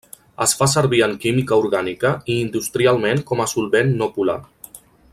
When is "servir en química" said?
0.71-1.59